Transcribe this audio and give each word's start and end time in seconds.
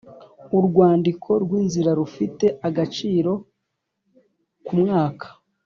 urwandiko 0.57 1.29
rw 1.43 1.51
inzira 1.61 1.91
rufite 1.99 2.45
agaciro 2.67 3.31
kumwaka 4.65 5.27